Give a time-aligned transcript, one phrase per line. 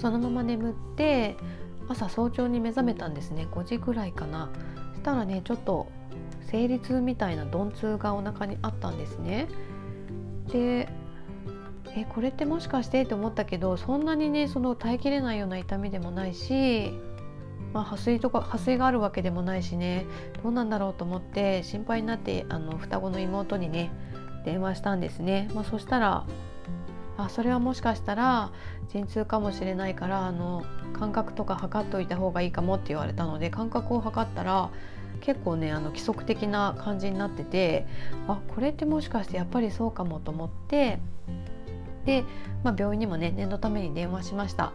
[0.00, 1.36] そのまま眠って
[1.88, 3.46] 朝早朝に目覚めたんですね。
[3.50, 4.50] 5時ぐらいかな。
[4.92, 5.88] そしたらねちょっと
[6.50, 9.48] 生理痛みたいな鈍痛がお腹にあったんですね。
[10.52, 10.88] で
[11.94, 16.92] えこれってもしかしてって思ったけどそんなにねその耐えきれないような痛みでもないし、
[17.72, 20.06] まあ、破水とか破水があるわけでもないしね。
[20.42, 23.90] どうなんだろうと思って心配になってあの双子の妹にね
[24.44, 26.24] 電話したんですね、まあ、そしたら
[27.24, 28.52] あそれはもしかしたら
[28.88, 34.70] 陣痛かもしれないからあの感覚とか測っておいた方がいいかもって言われたので感覚を測ったら
[35.20, 37.86] 結構ねあの規則的な感じになってて
[38.28, 40.98] あこれってもしかしてやっぱりそうかもと思って
[42.06, 42.24] で、
[42.64, 44.72] まあ、病院にもね念のために電話しました。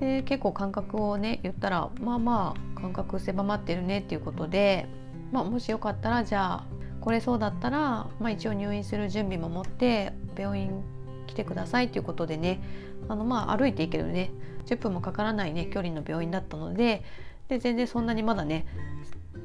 [0.00, 4.86] で結構感覚をね言ったらまあまあ感覚狭まってるねっていうことで、
[5.32, 6.64] まあ、もしよかったらじゃあ
[7.00, 10.84] これそうだったら、まあ、一応入院する準備も持って病院
[11.28, 12.60] 来てくださいということでね
[13.08, 14.32] あのまあ歩いていけるね
[14.66, 17.04] 10分もかからないね距離の病院だったので
[17.48, 18.66] で全然そんなにまだね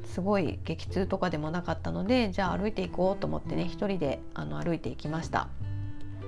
[0.04, 5.48] すごい激痛とかでもなかったのでじゃあ歩いていこうと思ってね一人であの歩いていきました。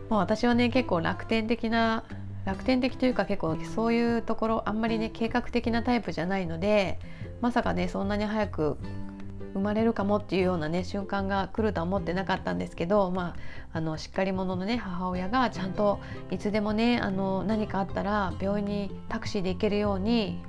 [0.09, 2.05] まあ、私はね結構楽天的な
[2.45, 7.01] 楽天的というか結構そういうところあんまりね計画的なタイプじゃないので
[7.41, 8.79] まさかねそんなに早く
[9.57, 13.35] 生まれるかもっていうようなね瞬間が来るとは思ってなかったんですけど、ま
[13.73, 20.43] あ、あのしっかり者のね母親がちゃんといつでもねあの何かあったら病院にタクシーで行けるように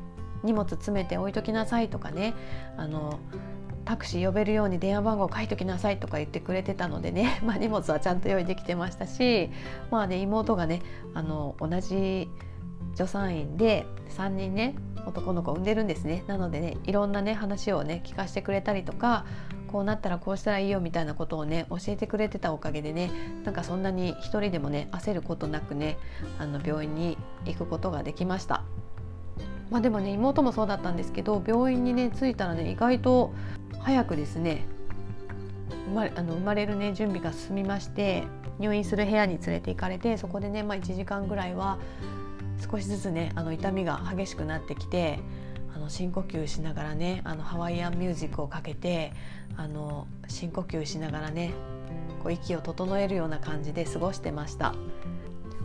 [0.44, 2.34] 荷物詰めて置いときなさいとかね
[2.78, 3.20] あの
[3.88, 9.50] タクシー呼べるように電話番号書いときなさいとか言ってくれてたのでね、 まあ、荷物はちゃんと用意できてましたし、
[9.90, 10.82] まあね、妹がね
[11.14, 12.30] あの同じ
[12.98, 13.86] 助産院で
[14.18, 19.24] 3人ね男の子を産んでるんですねなのでねいろんなね話をね聞かせてくれたりとか
[19.68, 23.12] こうなったらこうしたらいいよみたいなことをね教えてくれてたおかげでね
[23.44, 26.00] なんかそんなに一人でもね焦ることなくね
[26.40, 28.64] あの病院に行くことができました。
[29.70, 33.34] まあ、でもね妹もそうだったんですけど病院にね着いたらね意外と
[33.80, 34.66] 早くですね
[35.88, 38.24] 生まれあの生まれるね準備が進みまして
[38.60, 41.80] 入院する部屋に連れて行かれてそこでね、まあ、1時間ぐらいは
[42.60, 45.20] 少しずつねあの痛みが激しくなってきて
[45.76, 49.14] あの深呼吸しながらねあのハワイアンミュージックをかけて
[49.56, 51.54] あの深呼吸しながらね
[52.24, 54.74] こう息を整えるような感じで過ごしてました。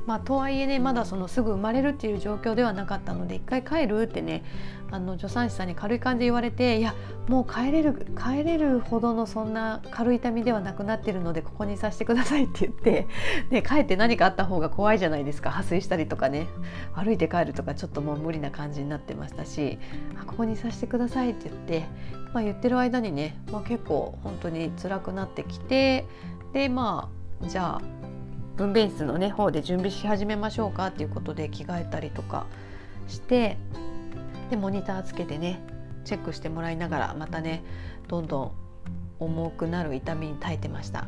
[0.06, 4.44] まあ、とはいえねまだそのすぐ生まれるっていう状況ではなかったので一回帰るってね
[4.90, 6.94] あの助産師さんに軽い感じで言われていや
[7.28, 13.06] もう帰れる帰れるほどのそんな軽い痛みではなくなってるのでここにさせてくださいって言って、
[13.50, 15.50] ね、帰って何かあった方が怖いじゃないですか。
[15.50, 16.46] 破水したりとかね。
[16.94, 19.78] 歩いて帰るとかちょっともう無理な感じになってましたし
[20.20, 21.84] あここにさせてくださいって言って、
[22.32, 26.06] まあ、言ってる間にね、まあ、結構本当に辛くなってきて
[26.52, 27.08] でま
[27.42, 28.11] あじゃあ
[28.62, 32.46] 分娩室のね方で準備し始めましょうかっていうことで着替えたりとか
[33.08, 33.56] して
[34.50, 35.60] でモニターつけてね
[36.04, 37.64] チェックしてもらいながらまたね
[38.06, 38.52] どんどん
[39.18, 41.06] 重くなる痛みに耐えてました。